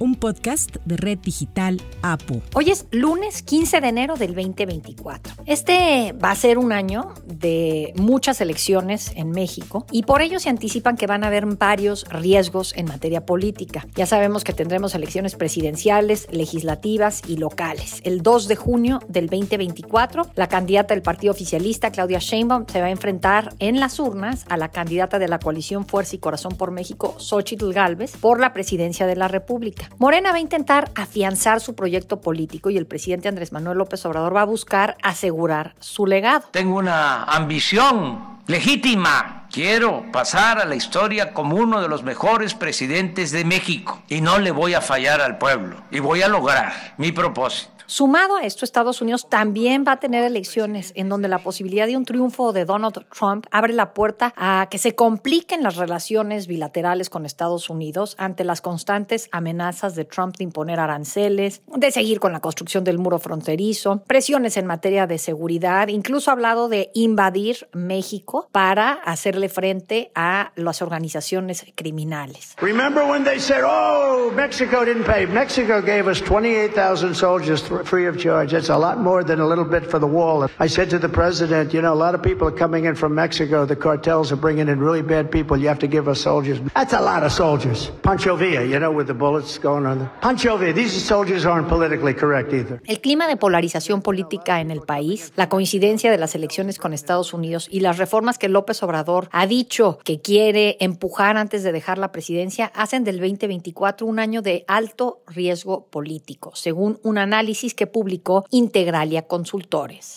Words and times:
un 0.00 0.14
podcast 0.14 0.76
de 0.86 0.96
Red 0.96 1.18
Digital 1.18 1.80
APU. 2.00 2.40
Hoy 2.54 2.70
es 2.70 2.86
lunes 2.90 3.42
15 3.42 3.82
de 3.82 3.88
enero 3.88 4.16
del 4.16 4.34
2024. 4.34 5.34
Este 5.44 6.12
va 6.12 6.30
a 6.30 6.34
ser 6.34 6.56
un 6.56 6.72
año 6.72 7.12
de 7.26 7.92
muchas 7.96 8.40
elecciones 8.40 9.12
en 9.14 9.30
México 9.30 9.86
y 9.92 10.04
por 10.04 10.22
ello 10.22 10.40
se 10.40 10.48
anticipan 10.48 10.96
que 10.96 11.06
van 11.06 11.22
a 11.22 11.26
haber 11.26 11.44
varios 11.44 12.06
riesgos 12.08 12.72
en 12.76 12.86
materia 12.86 13.26
política. 13.26 13.86
Ya 13.94 14.06
sabemos 14.06 14.42
que 14.42 14.54
tendremos 14.54 14.94
elecciones 14.94 15.36
presidenciales, 15.36 16.28
legislativas 16.30 17.20
y 17.28 17.36
locales. 17.36 18.00
El 18.02 18.22
2 18.22 18.48
de 18.48 18.56
junio 18.56 19.00
del 19.06 19.26
2024, 19.26 20.30
la 20.34 20.48
candidata 20.48 20.94
del 20.94 21.02
partido 21.02 21.32
oficialista, 21.32 21.92
Claudia 21.92 22.20
Sheinbaum, 22.20 22.64
se 22.66 22.80
va 22.80 22.86
a 22.86 22.90
enfrentar 22.90 23.54
en 23.58 23.78
las 23.78 24.00
urnas 24.00 24.46
a 24.48 24.56
la 24.56 24.70
candidata 24.70 25.18
de 25.18 25.28
la 25.28 25.38
coalición 25.38 25.84
Fuerza 25.86 26.16
y 26.16 26.20
Corazón 26.20 26.56
por 26.56 26.70
México, 26.70 27.16
Xochitl 27.18 27.72
Gálvez, 27.72 28.16
por 28.16 28.40
la 28.40 28.54
presidencia 28.54 29.06
de 29.06 29.16
la 29.16 29.28
República. 29.28 29.89
Morena 29.98 30.30
va 30.30 30.36
a 30.36 30.40
intentar 30.40 30.90
afianzar 30.94 31.60
su 31.60 31.74
proyecto 31.74 32.20
político 32.20 32.70
y 32.70 32.78
el 32.78 32.86
presidente 32.86 33.28
Andrés 33.28 33.52
Manuel 33.52 33.78
López 33.78 34.04
Obrador 34.06 34.34
va 34.34 34.42
a 34.42 34.46
buscar 34.46 34.96
asegurar 35.02 35.74
su 35.80 36.06
legado. 36.06 36.48
Tengo 36.52 36.76
una 36.76 37.24
ambición 37.24 38.40
legítima. 38.46 39.46
Quiero 39.50 40.04
pasar 40.12 40.58
a 40.58 40.64
la 40.64 40.74
historia 40.74 41.32
como 41.32 41.56
uno 41.56 41.82
de 41.82 41.88
los 41.88 42.02
mejores 42.02 42.54
presidentes 42.54 43.30
de 43.32 43.44
México 43.44 44.00
y 44.08 44.20
no 44.20 44.38
le 44.38 44.52
voy 44.52 44.74
a 44.74 44.80
fallar 44.80 45.20
al 45.20 45.38
pueblo 45.38 45.76
y 45.90 45.98
voy 45.98 46.22
a 46.22 46.28
lograr 46.28 46.94
mi 46.96 47.12
propósito. 47.12 47.79
Sumado 47.90 48.36
a 48.36 48.44
esto, 48.44 48.64
Estados 48.64 49.02
Unidos 49.02 49.28
también 49.28 49.84
va 49.84 49.92
a 49.94 49.96
tener 49.98 50.22
elecciones 50.22 50.92
en 50.94 51.08
donde 51.08 51.26
la 51.26 51.40
posibilidad 51.40 51.88
de 51.88 51.96
un 51.96 52.04
triunfo 52.04 52.52
de 52.52 52.64
Donald 52.64 53.04
Trump 53.12 53.46
abre 53.50 53.72
la 53.72 53.94
puerta 53.94 54.32
a 54.36 54.68
que 54.70 54.78
se 54.78 54.94
compliquen 54.94 55.64
las 55.64 55.74
relaciones 55.74 56.46
bilaterales 56.46 57.10
con 57.10 57.26
Estados 57.26 57.68
Unidos 57.68 58.14
ante 58.16 58.44
las 58.44 58.60
constantes 58.60 59.28
amenazas 59.32 59.96
de 59.96 60.04
Trump 60.04 60.36
de 60.36 60.44
imponer 60.44 60.78
aranceles, 60.78 61.62
de 61.66 61.90
seguir 61.90 62.20
con 62.20 62.32
la 62.32 62.38
construcción 62.38 62.84
del 62.84 62.98
muro 62.98 63.18
fronterizo, 63.18 64.04
presiones 64.06 64.56
en 64.56 64.66
materia 64.66 65.08
de 65.08 65.18
seguridad, 65.18 65.88
incluso 65.88 66.30
ha 66.30 66.34
hablado 66.34 66.68
de 66.68 66.92
invadir 66.94 67.68
México 67.72 68.48
para 68.52 68.92
hacerle 68.92 69.48
frente 69.48 70.12
a 70.14 70.52
las 70.54 70.80
organizaciones 70.80 71.66
criminales. 71.74 72.54
Remember 72.60 73.02
when 73.02 73.24
they 73.24 73.40
said, 73.40 73.64
"Oh, 73.66 74.30
Mexico 74.32 74.84
didn't 74.84 75.06
pay. 75.06 75.26
Mexico 75.26 75.82
gave 75.82 76.08
us 76.08 76.22
28,000 76.22 77.16
soldiers 77.16 77.64
free 77.86 78.06
of 78.06 78.18
charge. 78.18 78.52
That's 78.52 78.68
a 78.68 78.76
lot 78.76 78.98
more 78.98 79.24
than 79.24 79.40
a 79.40 79.46
little 79.46 79.64
bit 79.64 79.84
for 79.90 79.98
the 79.98 80.06
wall. 80.06 80.48
I 80.58 80.66
said 80.66 80.90
to 80.90 80.98
the 80.98 81.08
president, 81.08 81.72
you 81.72 81.82
know, 81.82 81.92
a 81.92 82.00
lot 82.06 82.14
of 82.14 82.22
people 82.22 82.48
are 82.48 82.56
coming 82.56 82.84
in 82.84 82.94
from 82.94 83.14
Mexico. 83.14 83.66
The 83.66 83.76
cartels 83.76 84.32
are 84.32 84.36
bringing 84.36 84.68
in 84.68 84.80
really 84.80 85.02
bad 85.02 85.30
people. 85.30 85.56
You 85.56 85.68
have 85.68 85.78
to 85.80 85.88
give 85.88 86.08
us 86.08 86.20
soldiers. 86.20 86.60
That's 86.74 86.92
a 86.92 87.00
lot 87.00 87.22
of 87.22 87.32
soldiers. 87.32 87.90
Pancho 88.02 88.36
Villa, 88.36 88.64
you 88.64 88.78
know, 88.78 88.92
with 88.92 89.06
the 89.06 89.14
bullets 89.14 89.58
going 89.58 89.86
on. 89.86 90.10
Pancho 90.20 90.56
Villa, 90.56 90.72
these 90.72 90.92
soldiers 90.92 91.44
aren't 91.46 91.68
politically 91.68 92.14
correct 92.14 92.52
either. 92.52 92.80
El 92.86 93.00
clima 93.00 93.26
de 93.26 93.36
polarización 93.36 94.02
política 94.02 94.60
en 94.60 94.70
el 94.70 94.80
país, 94.80 95.32
la 95.36 95.48
coincidencia 95.48 96.10
de 96.10 96.18
las 96.18 96.34
elecciones 96.34 96.78
con 96.78 96.92
Estados 96.92 97.32
Unidos 97.34 97.68
y 97.70 97.80
las 97.80 97.98
reformas 97.98 98.38
que 98.38 98.48
López 98.48 98.82
Obrador 98.82 99.28
ha 99.32 99.46
dicho 99.46 99.98
que 100.04 100.20
quiere 100.20 100.76
empujar 100.80 101.36
antes 101.36 101.62
de 101.62 101.72
dejar 101.72 101.98
la 101.98 102.12
presidencia 102.12 102.66
hacen 102.74 103.04
del 103.04 103.18
2024 103.18 104.06
un 104.06 104.18
año 104.18 104.42
de 104.42 104.64
alto 104.68 105.22
riesgo 105.26 105.86
político, 105.86 106.52
según 106.54 106.98
un 107.02 107.18
análisis 107.18 107.69
que 107.74 107.86
publicó 107.86 108.44
Integralia 108.50 109.22
Consultores. 109.22 110.16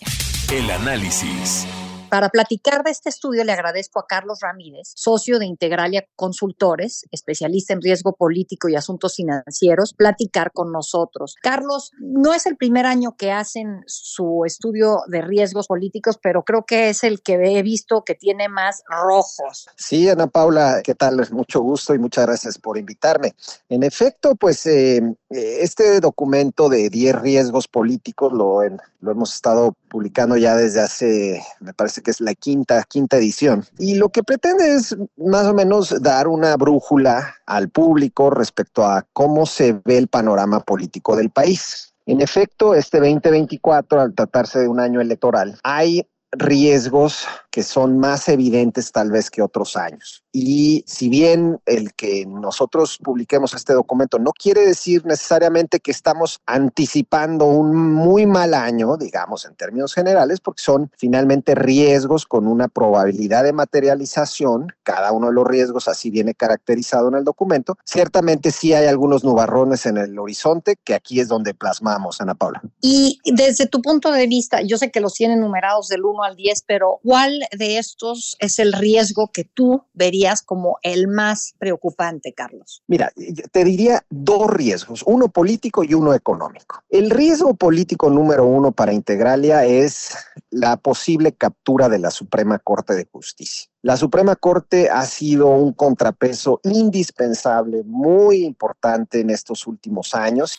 El 0.52 0.70
análisis. 0.70 1.68
Para 2.14 2.30
platicar 2.30 2.84
de 2.84 2.92
este 2.92 3.10
estudio 3.10 3.44
le 3.44 3.54
agradezco 3.54 4.00
a 4.00 4.06
Carlos 4.06 4.38
Ramírez, 4.40 4.92
socio 4.94 5.40
de 5.40 5.48
Integralia 5.48 6.06
Consultores, 6.16 7.08
especialista 7.10 7.74
en 7.74 7.82
riesgo 7.82 8.14
político 8.14 8.70
y 8.70 8.76
asuntos 8.76 9.16
financieros, 9.16 9.96
platicar 9.96 10.52
con 10.52 10.72
nosotros. 10.72 11.34
Carlos, 11.42 11.90
no 11.98 12.36
es 12.36 12.46
el 12.46 12.56
primer 12.56 12.86
año 12.86 13.16
que 13.18 13.32
hacen 13.32 13.82
su 13.88 14.44
estudio 14.46 15.00
de 15.08 15.24
riesgos 15.24 15.66
políticos, 15.66 16.20
pero 16.22 16.44
creo 16.44 16.68
que 16.68 16.90
es 16.90 17.04
el 17.04 17.24
que 17.24 17.34
he 17.34 17.64
visto 17.64 18.04
que 18.04 18.14
tiene 18.14 18.48
más 18.48 18.84
rojos. 18.88 19.66
Sí, 19.76 20.08
Ana 20.08 20.28
Paula, 20.28 20.82
¿qué 20.84 20.94
tal? 20.94 21.20
Mucho 21.32 21.62
gusto 21.62 21.96
y 21.96 21.98
muchas 21.98 22.28
gracias 22.28 22.60
por 22.60 22.78
invitarme. 22.78 23.34
En 23.70 23.82
efecto, 23.82 24.36
pues 24.36 24.64
eh, 24.68 25.02
este 25.32 26.00
documento 26.00 26.70
de 26.70 26.92
10 26.92 27.16
riesgos 27.22 27.68
políticos 27.68 28.32
lo, 28.34 28.60
lo 29.00 29.12
hemos 29.12 29.34
estado 29.34 29.76
publicando 29.90 30.38
ya 30.38 30.56
desde 30.56 30.82
hace, 30.82 31.44
me 31.60 31.74
parece 31.74 32.03
que 32.04 32.12
es 32.12 32.22
la 32.22 32.36
quinta, 32.36 32.84
quinta 32.84 33.18
edición. 33.18 33.66
Y 33.80 33.96
lo 33.96 34.10
que 34.10 34.24
pretende 34.24 34.76
es 34.76 34.96
más 35.18 35.46
o 35.46 35.54
menos 35.54 36.02
dar 36.02 36.28
una 36.28 36.56
brújula 36.58 37.36
al 37.46 37.70
público 37.70 38.30
respecto 38.30 38.86
a 38.86 39.08
cómo 39.14 39.46
se 39.46 39.80
ve 39.86 39.98
el 39.98 40.08
panorama 40.08 40.60
político 40.60 41.16
del 41.16 41.32
país. 41.32 41.94
En 42.06 42.22
efecto, 42.22 42.76
este 42.76 43.00
2024, 43.00 44.02
al 44.02 44.14
tratarse 44.14 44.60
de 44.60 44.68
un 44.68 44.80
año 44.80 45.00
electoral, 45.00 45.58
hay 45.64 46.06
riesgos 46.32 47.26
que 47.54 47.62
son 47.62 48.00
más 48.00 48.30
evidentes 48.30 48.92
tal 48.92 49.12
vez 49.12 49.30
que 49.30 49.44
otros 49.44 49.78
años. 49.78 50.24
Y 50.32 50.84
si 50.88 51.08
bien 51.08 51.60
el 51.68 51.94
que 51.94 52.26
nosotros 52.26 52.98
publiquemos 52.98 53.54
este 53.54 53.74
documento 53.74 54.18
no 54.18 54.32
quiere 54.32 54.66
decir 54.66 55.06
necesariamente 55.06 55.80
que 55.80 55.92
estamos 55.92 56.42
anticipando 56.48 57.46
un 57.46 57.94
muy 57.94 58.26
mal 58.26 58.56
año, 58.56 58.98
digamos, 58.98 59.46
en 59.46 59.54
términos 59.54 59.94
generales, 59.94 60.40
porque 60.40 60.64
son 60.64 60.90
finalmente 60.98 61.54
riesgos 61.54 62.26
con 62.26 62.48
una 62.48 62.70
probabilidad 62.70 63.44
de 63.44 63.54
materialización, 63.54 64.74
cada 64.82 65.12
uno 65.12 65.28
de 65.28 65.34
los 65.34 65.46
riesgos 65.46 65.88
así 65.88 66.10
viene 66.10 66.34
caracterizado 66.34 67.10
en 67.10 67.14
el 67.14 67.24
documento, 67.24 67.78
ciertamente 67.86 68.50
sí 68.50 68.74
hay 68.74 68.88
algunos 68.88 69.24
nubarrones 69.24 69.86
en 69.86 69.98
el 69.98 70.18
horizonte, 70.18 70.78
que 70.84 70.96
aquí 70.96 71.20
es 71.20 71.28
donde 71.28 71.54
plasmamos, 71.54 72.20
Ana 72.20 72.34
Paula. 72.34 72.64
Y 72.82 73.20
desde 73.26 73.68
tu 73.68 73.80
punto 73.84 74.12
de 74.12 74.26
vista, 74.26 74.62
yo 74.64 74.80
sé 74.80 74.90
que 74.90 75.02
los 75.02 75.14
tienen 75.14 75.40
numerados 75.42 75.88
del 75.88 76.04
1 76.04 76.24
al 76.24 76.36
10, 76.36 76.64
pero 76.66 77.00
¿cuál 77.04 77.43
de 77.52 77.78
estos 77.78 78.36
es 78.40 78.60
el 78.60 78.74
riesgo 78.74 79.32
que 79.32 79.44
tú 79.44 79.86
verías 79.94 80.42
como 80.42 80.78
el 80.84 81.08
más 81.08 81.54
preocupante, 81.58 82.34
Carlos? 82.34 82.84
Mira, 82.88 83.12
te 83.52 83.64
diría 83.64 84.06
dos 84.10 84.50
riesgos, 84.50 85.04
uno 85.06 85.30
político 85.30 85.84
y 85.84 85.94
uno 85.94 86.14
económico. 86.14 86.84
El 86.90 87.10
riesgo 87.10 87.54
político 87.54 88.10
número 88.10 88.46
uno 88.46 88.72
para 88.72 88.94
Integralia 88.94 89.66
es 89.66 90.16
la 90.50 90.78
posible 90.78 91.34
captura 91.34 91.90
de 91.90 92.00
la 92.00 92.12
Suprema 92.12 92.60
Corte 92.60 92.94
de 92.94 93.08
Justicia. 93.12 93.70
La 93.82 93.98
Suprema 93.98 94.38
Corte 94.38 94.90
ha 94.90 95.06
sido 95.06 95.50
un 95.50 95.74
contrapeso 95.74 96.62
indispensable, 96.64 97.84
muy 97.84 98.46
importante 98.46 99.20
en 99.20 99.30
estos 99.30 99.68
últimos 99.68 100.16
años. 100.16 100.58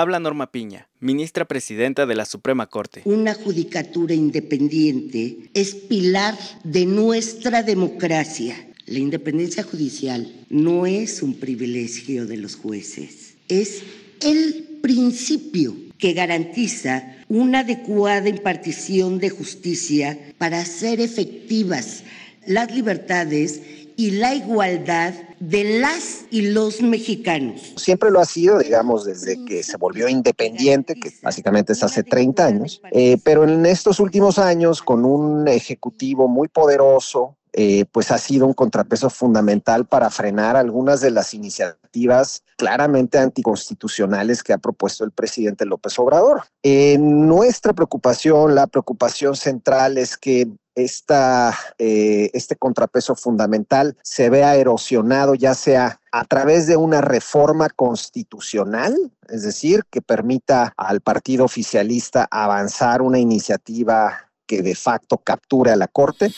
Habla 0.00 0.20
Norma 0.20 0.52
Piña, 0.52 0.86
ministra 1.00 1.44
presidenta 1.44 2.06
de 2.06 2.14
la 2.14 2.24
Suprema 2.24 2.68
Corte. 2.68 3.02
Una 3.04 3.34
judicatura 3.34 4.14
independiente 4.14 5.50
es 5.54 5.74
pilar 5.74 6.38
de 6.62 6.86
nuestra 6.86 7.64
democracia. 7.64 8.54
La 8.86 9.00
independencia 9.00 9.64
judicial 9.64 10.32
no 10.50 10.86
es 10.86 11.20
un 11.20 11.34
privilegio 11.34 12.26
de 12.26 12.36
los 12.36 12.54
jueces, 12.54 13.34
es 13.48 13.82
el 14.24 14.78
principio 14.80 15.74
que 15.98 16.12
garantiza 16.12 17.16
una 17.28 17.60
adecuada 17.60 18.28
impartición 18.28 19.18
de 19.18 19.30
justicia 19.30 20.16
para 20.38 20.60
hacer 20.60 21.00
efectivas 21.00 22.04
las 22.46 22.72
libertades 22.72 23.60
y 23.98 24.12
la 24.12 24.32
igualdad 24.32 25.12
de 25.40 25.80
las 25.80 26.26
y 26.30 26.52
los 26.52 26.80
mexicanos. 26.80 27.74
Siempre 27.76 28.12
lo 28.12 28.20
ha 28.20 28.24
sido, 28.24 28.60
digamos, 28.60 29.04
desde 29.04 29.44
que 29.44 29.64
se 29.64 29.76
volvió 29.76 30.08
independiente, 30.08 30.94
que 30.94 31.12
básicamente 31.20 31.72
es 31.72 31.82
hace 31.82 32.04
30 32.04 32.46
años, 32.46 32.80
eh, 32.92 33.18
pero 33.24 33.42
en 33.42 33.66
estos 33.66 33.98
últimos 33.98 34.38
años, 34.38 34.82
con 34.82 35.04
un 35.04 35.48
ejecutivo 35.48 36.28
muy 36.28 36.46
poderoso, 36.46 37.36
eh, 37.52 37.86
pues 37.90 38.12
ha 38.12 38.18
sido 38.18 38.46
un 38.46 38.52
contrapeso 38.54 39.10
fundamental 39.10 39.84
para 39.84 40.10
frenar 40.10 40.54
algunas 40.54 41.00
de 41.00 41.10
las 41.10 41.34
iniciativas 41.34 42.44
claramente 42.56 43.18
anticonstitucionales 43.18 44.44
que 44.44 44.52
ha 44.52 44.58
propuesto 44.58 45.02
el 45.02 45.10
presidente 45.10 45.64
López 45.64 45.98
Obrador. 45.98 46.44
nuestra 46.62 47.72
preocupación, 47.72 48.54
la 48.54 48.68
preocupación 48.68 49.34
central 49.34 49.98
es 49.98 50.16
que 50.16 50.46
esta, 50.78 51.56
eh, 51.78 52.30
este 52.32 52.56
contrapeso 52.56 53.14
fundamental 53.14 53.96
se 54.02 54.30
vea 54.30 54.56
erosionado 54.56 55.34
ya 55.34 55.54
sea 55.54 56.00
a 56.12 56.24
través 56.24 56.66
de 56.66 56.76
una 56.76 57.00
reforma 57.00 57.68
constitucional, 57.68 58.94
es 59.28 59.42
decir, 59.42 59.82
que 59.90 60.00
permita 60.00 60.72
al 60.76 61.00
partido 61.00 61.44
oficialista 61.44 62.26
avanzar 62.30 63.02
una 63.02 63.18
iniciativa 63.18 64.28
que 64.46 64.62
de 64.62 64.74
facto 64.74 65.18
capture 65.18 65.72
a 65.72 65.76
la 65.76 65.88
Corte. 65.88 66.32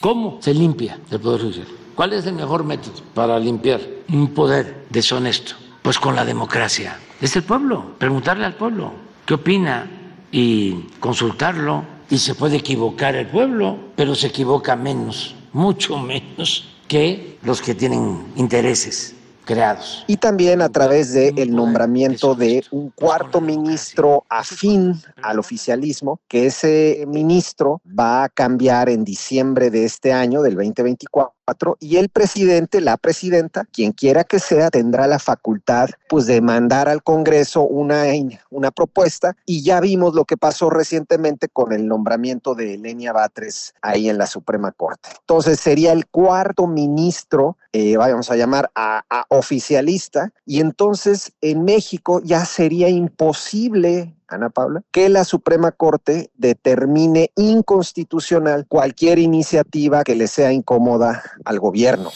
¿Cómo 0.00 0.40
se 0.40 0.54
limpia 0.54 0.98
el 1.10 1.20
Poder 1.20 1.42
Judicial? 1.42 1.66
¿Cuál 1.94 2.12
es 2.12 2.26
el 2.26 2.34
mejor 2.34 2.64
método 2.64 3.02
para 3.14 3.38
limpiar 3.38 3.80
un 4.12 4.34
poder 4.34 4.86
deshonesto? 4.90 5.54
Pues 5.82 5.98
con 5.98 6.14
la 6.14 6.24
democracia. 6.24 6.98
Es 7.20 7.36
el 7.36 7.42
pueblo, 7.42 7.94
preguntarle 7.98 8.44
al 8.44 8.54
pueblo 8.54 8.92
qué 9.24 9.34
opina 9.34 9.90
y 10.30 10.88
consultarlo. 11.00 11.95
Y 12.08 12.18
se 12.18 12.34
puede 12.34 12.56
equivocar 12.56 13.16
el 13.16 13.26
pueblo, 13.26 13.78
pero 13.96 14.14
se 14.14 14.28
equivoca 14.28 14.76
menos, 14.76 15.34
mucho 15.52 15.98
menos 15.98 16.68
que 16.88 17.38
los 17.42 17.60
que 17.60 17.74
tienen 17.74 18.32
intereses 18.36 19.14
creados. 19.44 20.04
Y 20.06 20.16
también 20.16 20.60
a 20.60 20.68
través 20.68 21.12
del 21.12 21.38
el 21.38 21.54
nombramiento 21.54 22.34
de 22.34 22.64
un 22.72 22.90
cuarto 22.90 23.40
ministro 23.40 24.24
afín 24.28 25.00
al 25.22 25.38
oficialismo, 25.38 26.20
que 26.28 26.46
ese 26.46 27.04
ministro 27.06 27.80
va 27.98 28.24
a 28.24 28.28
cambiar 28.28 28.88
en 28.88 29.04
diciembre 29.04 29.70
de 29.70 29.84
este 29.84 30.12
año, 30.12 30.42
del 30.42 30.56
2024 30.56 31.35
y 31.78 31.96
el 31.96 32.08
presidente, 32.08 32.80
la 32.80 32.96
presidenta, 32.96 33.66
quien 33.72 33.92
quiera 33.92 34.24
que 34.24 34.40
sea, 34.40 34.70
tendrá 34.70 35.06
la 35.06 35.18
facultad 35.18 35.90
pues 36.08 36.26
de 36.26 36.40
mandar 36.40 36.88
al 36.88 37.02
Congreso 37.02 37.62
una, 37.62 38.04
una 38.50 38.70
propuesta 38.70 39.36
y 39.46 39.62
ya 39.62 39.80
vimos 39.80 40.14
lo 40.14 40.24
que 40.24 40.36
pasó 40.36 40.70
recientemente 40.70 41.48
con 41.48 41.72
el 41.72 41.86
nombramiento 41.86 42.54
de 42.54 42.74
Elenia 42.74 43.12
Batres 43.12 43.74
ahí 43.80 44.08
en 44.08 44.18
la 44.18 44.26
Suprema 44.26 44.72
Corte. 44.72 45.08
Entonces 45.20 45.60
sería 45.60 45.92
el 45.92 46.06
cuarto 46.06 46.66
ministro, 46.66 47.56
eh, 47.72 47.96
vamos 47.96 48.30
a 48.30 48.36
llamar 48.36 48.70
a, 48.74 49.04
oficialista, 49.28 50.32
y 50.44 50.60
entonces 50.60 51.32
en 51.40 51.64
México 51.64 52.20
ya 52.24 52.44
sería 52.44 52.88
imposible 52.88 54.14
Ana 54.28 54.50
Paula, 54.50 54.82
que 54.90 55.08
la 55.08 55.24
Suprema 55.24 55.72
Corte 55.72 56.30
determine 56.36 57.30
inconstitucional 57.36 58.66
cualquier 58.68 59.18
iniciativa 59.18 60.04
que 60.04 60.14
le 60.14 60.26
sea 60.26 60.52
incómoda 60.52 61.22
al 61.44 61.60
gobierno. 61.60 62.10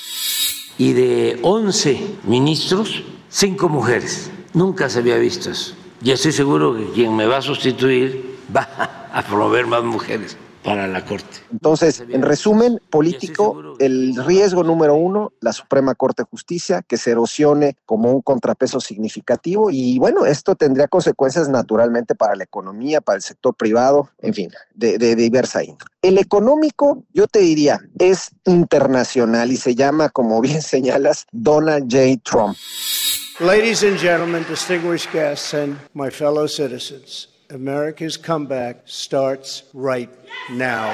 Y 0.79 0.93
de 0.93 1.39
11 1.43 2.19
ministros, 2.25 3.03
5 3.29 3.69
mujeres. 3.69 4.31
Nunca 4.55 4.89
se 4.89 4.99
había 5.01 5.17
visto 5.17 5.51
eso. 5.51 5.75
Y 6.03 6.11
estoy 6.11 6.33
seguro 6.33 6.77
que 6.77 6.91
quien 6.93 7.15
me 7.15 7.27
va 7.27 7.39
a 7.39 7.43
sustituir 7.43 8.39
va 8.55 9.09
a 9.13 9.23
promover 9.23 9.67
más 9.67 9.85
mujeres 9.85 10.37
para 10.63 10.87
la 10.87 11.05
Corte. 11.05 11.39
Entonces, 11.53 12.01
en 12.09 12.23
resumen 12.23 12.81
político, 12.91 13.77
el 13.79 14.15
riesgo 14.25 14.63
número 14.63 14.95
uno, 14.95 15.33
la 15.41 15.53
Suprema 15.53 15.95
Corte 15.95 16.23
de 16.23 16.29
Justicia, 16.29 16.83
que 16.87 16.97
se 16.97 17.13
erosione 17.13 17.77
como 17.87 18.13
un 18.13 18.23
contrapeso 18.23 18.81
significativo 18.81 19.71
y 19.71 19.99
bueno, 19.99 20.27
esto 20.27 20.55
tendría 20.55 20.89
consecuencias 20.89 21.49
naturalmente 21.49 22.15
para 22.15 22.37
la 22.37 22.45
economía, 22.45 23.01
para 23.01 23.17
el 23.17 23.23
sector 23.23 23.55
privado, 23.55 24.11
en 24.19 24.35
fin, 24.35 24.51
de, 24.75 24.99
de 24.99 25.17
diversa 25.17 25.63
índole. 25.63 25.91
El 26.03 26.19
económico, 26.19 27.05
yo 27.13 27.27
te 27.27 27.41
diría, 27.41 27.81
es 27.99 28.31
internacional 28.45 29.53
y 29.53 29.57
se 29.57 29.75
llama, 29.75 30.09
como 30.11 30.41
bien 30.41 30.63
señalas, 30.63 31.27
Donald 31.33 31.91
J. 31.91 32.21
Trump. 32.23 32.57
Ladies 33.41 33.83
and 33.85 33.99
gentlemen, 33.99 34.45
distinguished 34.51 35.11
guests, 35.15 35.55
and 35.55 35.79
my 35.95 36.11
fellow 36.11 36.47
citizens. 36.47 37.30
America's 37.51 38.17
comeback 38.17 38.83
starts 38.87 39.65
right 39.75 40.11
now. 40.51 40.89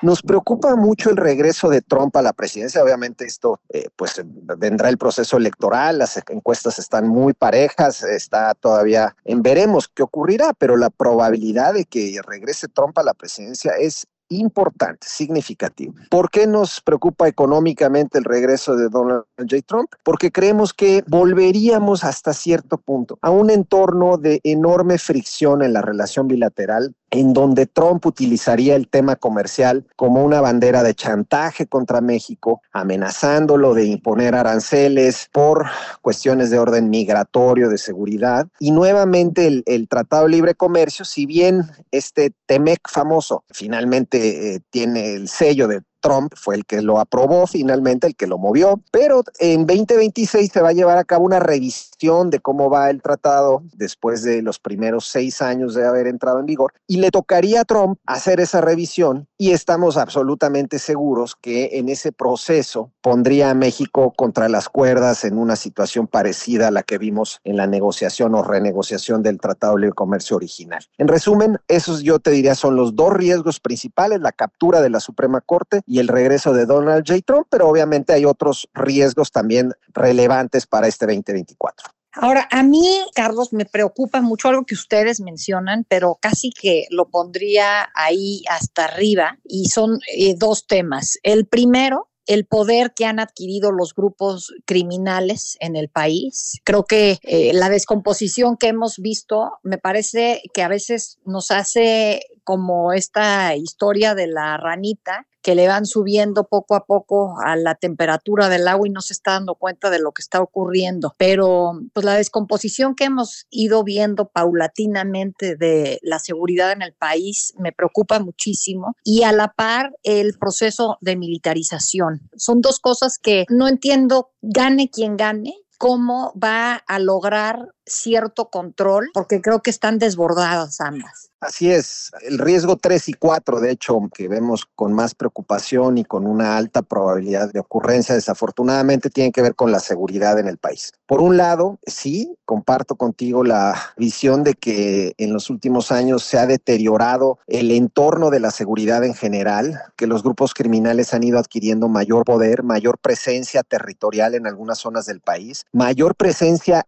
Nos 0.00 0.22
preocupa 0.22 0.76
mucho 0.76 1.10
el 1.10 1.16
regreso 1.16 1.68
de 1.68 1.82
Trump 1.82 2.16
a 2.16 2.22
la 2.22 2.32
presidencia. 2.32 2.82
Obviamente 2.82 3.24
esto, 3.24 3.60
eh, 3.68 3.88
pues 3.96 4.22
vendrá 4.24 4.88
el 4.90 4.96
proceso 4.96 5.36
electoral, 5.36 5.98
las 5.98 6.22
encuestas 6.28 6.78
están 6.78 7.08
muy 7.08 7.32
parejas, 7.32 8.04
está 8.04 8.54
todavía 8.54 9.16
en 9.24 9.42
veremos 9.42 9.88
qué 9.88 10.04
ocurrirá, 10.04 10.52
pero 10.56 10.76
la 10.76 10.90
probabilidad 10.90 11.74
de 11.74 11.84
que 11.84 12.20
regrese 12.24 12.68
Trump 12.68 12.96
a 12.98 13.02
la 13.02 13.14
presidencia 13.14 13.72
es 13.72 14.06
importante, 14.28 15.06
significativo. 15.08 15.94
¿Por 16.10 16.30
qué 16.30 16.46
nos 16.46 16.80
preocupa 16.80 17.28
económicamente 17.28 18.18
el 18.18 18.24
regreso 18.24 18.76
de 18.76 18.88
Donald 18.88 19.24
J. 19.38 19.62
Trump? 19.66 19.90
Porque 20.02 20.30
creemos 20.30 20.72
que 20.72 21.02
volveríamos 21.06 22.04
hasta 22.04 22.32
cierto 22.32 22.78
punto 22.78 23.18
a 23.22 23.30
un 23.30 23.50
entorno 23.50 24.16
de 24.16 24.40
enorme 24.44 24.98
fricción 24.98 25.62
en 25.62 25.72
la 25.72 25.82
relación 25.82 26.28
bilateral 26.28 26.94
en 27.10 27.32
donde 27.32 27.66
Trump 27.66 28.04
utilizaría 28.06 28.76
el 28.76 28.88
tema 28.88 29.16
comercial 29.16 29.86
como 29.96 30.24
una 30.24 30.40
bandera 30.40 30.82
de 30.82 30.94
chantaje 30.94 31.66
contra 31.66 32.00
México, 32.00 32.62
amenazándolo 32.72 33.74
de 33.74 33.86
imponer 33.86 34.34
aranceles 34.34 35.28
por 35.32 35.66
cuestiones 36.02 36.50
de 36.50 36.58
orden 36.58 36.90
migratorio, 36.90 37.68
de 37.68 37.78
seguridad. 37.78 38.46
Y 38.58 38.70
nuevamente 38.70 39.46
el, 39.46 39.88
Tratado 39.88 40.24
de 40.24 40.30
Libre 40.30 40.54
Comercio, 40.54 41.04
si 41.04 41.24
bien 41.24 41.62
este 41.90 42.32
TEMEC 42.46 42.88
famoso 42.88 43.44
finalmente 43.50 44.54
eh, 44.54 44.60
tiene 44.70 45.14
el 45.14 45.28
sello 45.28 45.66
de 45.66 45.82
Trump 46.00 46.32
fue 46.36 46.56
el 46.56 46.64
que 46.64 46.82
lo 46.82 46.98
aprobó 46.98 47.46
finalmente, 47.46 48.06
el 48.06 48.16
que 48.16 48.26
lo 48.26 48.38
movió, 48.38 48.80
pero 48.90 49.22
en 49.38 49.66
2026 49.66 50.50
se 50.52 50.60
va 50.60 50.70
a 50.70 50.72
llevar 50.72 50.98
a 50.98 51.04
cabo 51.04 51.24
una 51.24 51.40
revisión 51.40 52.30
de 52.30 52.40
cómo 52.40 52.70
va 52.70 52.90
el 52.90 53.02
tratado 53.02 53.62
después 53.74 54.22
de 54.22 54.42
los 54.42 54.58
primeros 54.58 55.06
seis 55.06 55.42
años 55.42 55.74
de 55.74 55.86
haber 55.86 56.06
entrado 56.06 56.40
en 56.40 56.46
vigor 56.46 56.72
y 56.86 56.98
le 56.98 57.10
tocaría 57.10 57.62
a 57.62 57.64
Trump 57.64 57.98
hacer 58.06 58.40
esa 58.40 58.60
revisión 58.60 59.28
y 59.36 59.52
estamos 59.52 59.96
absolutamente 59.96 60.78
seguros 60.78 61.36
que 61.40 61.78
en 61.78 61.88
ese 61.88 62.12
proceso 62.12 62.92
pondría 63.00 63.50
a 63.50 63.54
México 63.54 64.12
contra 64.16 64.48
las 64.48 64.68
cuerdas 64.68 65.24
en 65.24 65.38
una 65.38 65.56
situación 65.56 66.06
parecida 66.06 66.68
a 66.68 66.70
la 66.70 66.82
que 66.82 66.98
vimos 66.98 67.40
en 67.44 67.56
la 67.56 67.66
negociación 67.66 68.34
o 68.34 68.42
renegociación 68.42 69.22
del 69.22 69.38
Tratado 69.40 69.74
de 69.74 69.82
Libre 69.82 69.94
Comercio 69.94 70.36
original. 70.36 70.84
En 70.98 71.08
resumen, 71.08 71.58
esos 71.68 72.02
yo 72.02 72.18
te 72.18 72.30
diría 72.30 72.54
son 72.54 72.76
los 72.76 72.94
dos 72.94 73.12
riesgos 73.12 73.60
principales, 73.60 74.20
la 74.20 74.32
captura 74.32 74.80
de 74.80 74.90
la 74.90 75.00
Suprema 75.00 75.40
Corte 75.40 75.80
y 75.86 75.97
el 75.98 76.08
regreso 76.08 76.52
de 76.52 76.66
Donald 76.66 77.04
J. 77.06 77.20
Trump, 77.24 77.46
pero 77.50 77.68
obviamente 77.68 78.12
hay 78.12 78.24
otros 78.24 78.68
riesgos 78.74 79.30
también 79.32 79.72
relevantes 79.94 80.66
para 80.66 80.88
este 80.88 81.06
2024. 81.06 81.90
Ahora, 82.12 82.48
a 82.50 82.62
mí, 82.62 83.00
Carlos, 83.14 83.52
me 83.52 83.64
preocupa 83.64 84.20
mucho 84.20 84.48
algo 84.48 84.64
que 84.64 84.74
ustedes 84.74 85.20
mencionan, 85.20 85.86
pero 85.88 86.18
casi 86.20 86.50
que 86.50 86.86
lo 86.90 87.10
pondría 87.10 87.90
ahí 87.94 88.42
hasta 88.48 88.86
arriba, 88.86 89.38
y 89.44 89.68
son 89.68 90.00
eh, 90.16 90.34
dos 90.36 90.66
temas. 90.66 91.18
El 91.22 91.46
primero, 91.46 92.08
el 92.26 92.44
poder 92.44 92.92
que 92.94 93.06
han 93.06 93.20
adquirido 93.20 93.72
los 93.72 93.94
grupos 93.94 94.52
criminales 94.66 95.56
en 95.60 95.76
el 95.76 95.88
país. 95.88 96.60
Creo 96.64 96.84
que 96.84 97.18
eh, 97.22 97.52
la 97.54 97.70
descomposición 97.70 98.56
que 98.56 98.68
hemos 98.68 98.98
visto 98.98 99.52
me 99.62 99.78
parece 99.78 100.42
que 100.52 100.62
a 100.62 100.68
veces 100.68 101.18
nos 101.24 101.50
hace 101.50 102.20
como 102.48 102.94
esta 102.94 103.54
historia 103.56 104.14
de 104.14 104.26
la 104.26 104.56
ranita 104.56 105.26
que 105.42 105.54
le 105.54 105.68
van 105.68 105.84
subiendo 105.84 106.44
poco 106.44 106.76
a 106.76 106.86
poco 106.86 107.36
a 107.44 107.56
la 107.56 107.74
temperatura 107.74 108.48
del 108.48 108.66
agua 108.66 108.88
y 108.88 108.90
no 108.90 109.02
se 109.02 109.12
está 109.12 109.32
dando 109.32 109.54
cuenta 109.54 109.90
de 109.90 109.98
lo 109.98 110.12
que 110.12 110.22
está 110.22 110.40
ocurriendo. 110.40 111.12
Pero 111.18 111.78
pues 111.92 112.06
la 112.06 112.14
descomposición 112.14 112.94
que 112.94 113.04
hemos 113.04 113.46
ido 113.50 113.84
viendo 113.84 114.30
paulatinamente 114.30 115.56
de 115.56 115.98
la 116.00 116.18
seguridad 116.18 116.72
en 116.72 116.80
el 116.80 116.94
país 116.94 117.52
me 117.58 117.72
preocupa 117.72 118.18
muchísimo 118.18 118.96
y 119.04 119.24
a 119.24 119.32
la 119.32 119.48
par 119.48 119.92
el 120.02 120.38
proceso 120.38 120.96
de 121.02 121.16
militarización. 121.16 122.30
Son 122.34 122.62
dos 122.62 122.80
cosas 122.80 123.18
que 123.18 123.44
no 123.50 123.68
entiendo, 123.68 124.30
gane 124.40 124.88
quien 124.88 125.18
gane, 125.18 125.52
cómo 125.78 126.32
va 126.42 126.74
a 126.74 126.98
lograr 126.98 127.74
cierto 127.88 128.50
control, 128.50 129.10
porque 129.14 129.40
creo 129.40 129.60
que 129.62 129.70
están 129.70 129.98
desbordadas 129.98 130.80
ambas. 130.80 131.30
Así 131.40 131.70
es, 131.70 132.10
el 132.22 132.38
riesgo 132.38 132.76
3 132.76 133.10
y 133.10 133.12
4, 133.12 133.60
de 133.60 133.70
hecho, 133.70 133.96
que 134.12 134.26
vemos 134.26 134.66
con 134.74 134.92
más 134.92 135.14
preocupación 135.14 135.96
y 135.96 136.04
con 136.04 136.26
una 136.26 136.56
alta 136.56 136.82
probabilidad 136.82 137.52
de 137.52 137.60
ocurrencia, 137.60 138.16
desafortunadamente 138.16 139.08
tiene 139.08 139.30
que 139.30 139.42
ver 139.42 139.54
con 139.54 139.70
la 139.70 139.78
seguridad 139.78 140.40
en 140.40 140.48
el 140.48 140.58
país. 140.58 140.92
Por 141.06 141.20
un 141.20 141.36
lado, 141.36 141.78
sí, 141.86 142.34
comparto 142.44 142.96
contigo 142.96 143.44
la 143.44 143.92
visión 143.96 144.42
de 144.42 144.54
que 144.54 145.14
en 145.16 145.32
los 145.32 145.48
últimos 145.48 145.92
años 145.92 146.24
se 146.24 146.38
ha 146.38 146.46
deteriorado 146.46 147.38
el 147.46 147.70
entorno 147.70 148.30
de 148.30 148.40
la 148.40 148.50
seguridad 148.50 149.04
en 149.04 149.14
general, 149.14 149.80
que 149.96 150.08
los 150.08 150.24
grupos 150.24 150.54
criminales 150.54 151.14
han 151.14 151.22
ido 151.22 151.38
adquiriendo 151.38 151.86
mayor 151.88 152.24
poder, 152.24 152.64
mayor 152.64 152.98
presencia 152.98 153.62
territorial 153.62 154.34
en 154.34 154.48
algunas 154.48 154.78
zonas 154.78 155.06
del 155.06 155.20
país, 155.20 155.66
mayor 155.72 156.16
presencia 156.16 156.84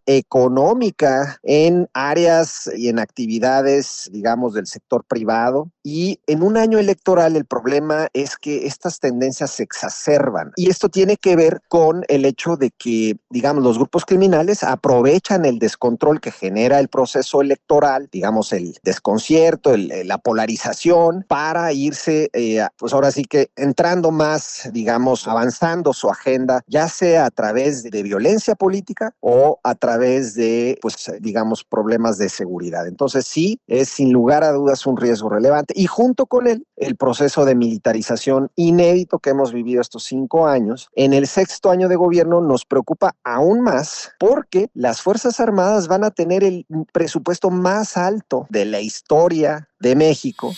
económica 0.90 1.38
en 1.42 1.88
áreas 1.94 2.70
y 2.76 2.88
en 2.88 2.98
actividades, 2.98 4.08
digamos, 4.12 4.54
del 4.54 4.66
sector 4.66 5.04
privado. 5.04 5.70
Y 5.82 6.20
en 6.26 6.42
un 6.42 6.56
año 6.56 6.78
electoral 6.78 7.36
el 7.36 7.44
problema 7.44 8.08
es 8.12 8.36
que 8.36 8.66
estas 8.66 9.00
tendencias 9.00 9.50
se 9.50 9.62
exacerban. 9.62 10.52
Y 10.56 10.70
esto 10.70 10.88
tiene 10.88 11.16
que 11.16 11.36
ver 11.36 11.60
con 11.68 12.04
el 12.08 12.24
hecho 12.24 12.56
de 12.56 12.70
que, 12.70 13.16
digamos, 13.30 13.64
los 13.64 13.78
grupos 13.78 14.04
criminales 14.04 14.62
aprovechan 14.62 15.44
el 15.44 15.58
descontrol 15.58 16.20
que 16.20 16.32
genera 16.32 16.78
el 16.80 16.88
proceso 16.88 17.40
electoral, 17.40 18.08
digamos, 18.12 18.52
el 18.52 18.76
desconcierto, 18.82 19.76
la 19.76 20.18
polarización, 20.18 21.24
para 21.28 21.72
irse, 21.72 22.30
eh, 22.32 22.66
pues 22.76 22.92
ahora 22.92 23.10
sí 23.10 23.24
que 23.24 23.50
entrando 23.56 24.10
más, 24.10 24.68
digamos, 24.72 25.26
avanzando 25.26 25.92
su 25.92 26.10
agenda, 26.10 26.62
ya 26.66 26.88
sea 26.88 27.26
a 27.26 27.30
través 27.30 27.82
de 27.82 28.02
violencia 28.02 28.54
política 28.54 29.14
o 29.20 29.60
a 29.62 29.74
través 29.74 30.34
de 30.34 30.78
pues, 30.80 31.10
digamos, 31.20 31.64
problemas 31.64 32.18
de 32.18 32.28
seguridad. 32.28 32.86
Entonces, 32.86 33.26
sí, 33.26 33.60
es 33.66 33.88
sin 33.88 34.12
lugar 34.12 34.44
a 34.44 34.52
dudas 34.52 34.86
un 34.86 34.96
riesgo 34.96 35.28
relevante. 35.28 35.74
Y 35.76 35.86
junto 35.86 36.26
con 36.26 36.46
él, 36.46 36.66
el 36.76 36.96
proceso 36.96 37.44
de 37.44 37.54
militarización 37.54 38.50
inédito 38.56 39.18
que 39.18 39.30
hemos 39.30 39.52
vivido 39.52 39.80
estos 39.80 40.04
cinco 40.04 40.46
años, 40.46 40.88
en 40.94 41.12
el 41.12 41.26
sexto 41.26 41.70
año 41.70 41.88
de 41.88 41.96
gobierno 41.96 42.40
nos 42.40 42.64
preocupa 42.64 43.14
aún 43.24 43.60
más 43.60 44.12
porque 44.18 44.68
las 44.74 45.02
Fuerzas 45.02 45.40
Armadas 45.40 45.88
van 45.88 46.04
a 46.04 46.10
tener 46.10 46.44
el 46.44 46.66
presupuesto 46.92 47.50
más 47.50 47.96
alto 47.96 48.46
de 48.50 48.64
la 48.64 48.80
historia 48.80 49.68
de 49.78 49.96
México. 49.96 50.54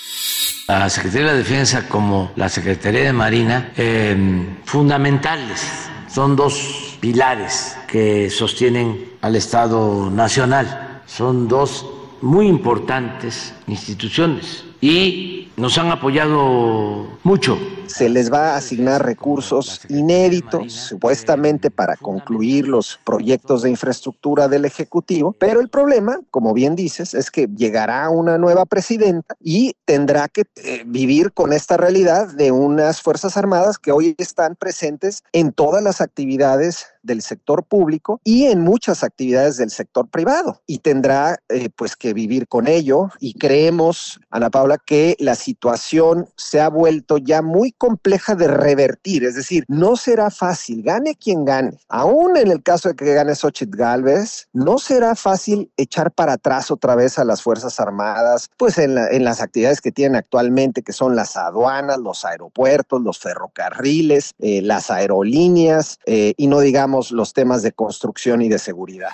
La 0.69 0.89
Secretaría 0.89 1.33
de 1.33 1.39
Defensa 1.39 1.89
como 1.89 2.31
la 2.37 2.49
Secretaría 2.49 3.03
de 3.03 3.13
Marina, 3.13 3.73
eh, 3.77 4.17
fundamentales, 4.65 5.61
son 6.09 6.37
dos 6.37 6.97
pilares 7.01 7.77
que 7.89 8.31
sostienen 8.31 9.12
al 9.23 9.37
Estado 9.37 10.11
Nacional, 10.11 11.03
son 11.07 11.49
dos 11.49 11.87
muy 12.21 12.47
importantes 12.49 13.55
instituciones 13.67 14.65
y 14.81 15.53
nos 15.57 15.79
han 15.79 15.93
apoyado 15.93 17.07
mucho. 17.23 17.57
Se 17.87 18.09
les 18.09 18.33
va 18.33 18.55
a 18.55 18.57
asignar 18.57 19.05
recursos 19.05 19.83
inéditos, 19.89 20.73
supuestamente 20.73 21.71
para 21.71 21.97
concluir 21.97 22.67
los 22.67 22.99
proyectos 23.05 23.63
de 23.63 23.71
infraestructura 23.71 24.49
del 24.49 24.65
Ejecutivo, 24.65 25.37
pero 25.39 25.61
el 25.61 25.69
problema, 25.69 26.19
como 26.31 26.53
bien 26.53 26.75
dices, 26.75 27.15
es 27.15 27.31
que 27.31 27.49
llegará 27.55 28.09
una 28.09 28.39
nueva 28.39 28.65
presidenta 28.65 29.37
y 29.41 29.75
tendrá 29.85 30.29
que 30.29 30.45
eh, 30.57 30.83
vivir 30.87 31.33
con 31.33 31.53
esta 31.53 31.77
realidad 31.77 32.29
de 32.29 32.51
unas 32.51 33.03
Fuerzas 33.03 33.37
Armadas 33.37 33.79
que 33.79 33.93
hoy 33.93 34.17
están 34.19 34.57
presentes 34.57 35.23
en 35.33 35.53
todas 35.53 35.83
las 35.83 36.01
actividades 36.01 36.87
del 37.03 37.23
sector 37.23 37.65
público 37.65 38.21
y 38.25 38.47
en 38.47 38.61
muchas 38.61 39.03
actividades 39.03 39.57
del 39.57 39.71
sector 39.71 40.09
privado. 40.09 40.61
Y 40.67 40.79
tendrá 40.79 41.39
eh, 41.49 41.69
pues 41.75 41.97
que 41.97 42.15
vivir 42.15 42.49
con 42.49 42.67
ello. 42.67 43.11
Y 43.21 43.35
creemos 43.35 44.21
Ana 44.31 44.51
Paula 44.51 44.79
que 44.79 45.17
la 45.19 45.35
situación 45.35 46.29
se 46.37 46.61
ha 46.61 46.69
vuelto 46.69 47.19
ya 47.19 47.43
muy 47.43 47.73
compleja 47.73 48.35
de 48.35 48.49
revertir, 48.49 49.25
es 49.25 49.35
decir, 49.35 49.65
no 49.69 49.97
será 49.97 50.31
fácil, 50.31 50.83
gane 50.83 51.15
quien 51.15 51.45
gane. 51.45 51.79
Aún 51.89 52.37
en 52.37 52.51
el 52.51 52.63
caso 52.63 52.89
de 52.89 52.95
que 52.95 53.15
gane 53.15 53.35
Xochitl 53.35 53.77
Galvez, 53.77 54.49
no 54.53 54.79
será 54.79 55.15
fácil 55.15 55.71
echar 55.77 56.13
para 56.13 56.35
atrás 56.35 56.71
otra 56.71 56.95
vez 56.95 57.19
a 57.19 57.25
las 57.25 57.43
Fuerzas 57.43 57.81
Armadas, 57.81 58.51
pues 58.57 58.79
en, 58.79 58.95
las 58.95 59.41
actividades 59.41 59.81
que 59.81 59.93
tienen 59.93 60.17
actualmente, 60.17 60.83
que 60.83 60.93
son 60.93 61.17
las 61.17 61.37
aduanas, 61.37 61.99
los 61.99 62.25
aeropuertos, 62.25 63.03
los 63.03 63.19
ferrocarriles, 63.19 64.33
eh, 64.39 64.63
las 64.63 64.91
aerolíneas, 64.91 65.99
eh, 66.07 66.35
y 66.37 66.47
no 66.47 66.61
digamos 66.61 66.92
los 67.11 67.33
temas 67.33 67.63
de 67.63 67.73
construcción 67.73 68.43
y 68.43 68.49
de 68.49 68.59
seguridad. 68.59 69.13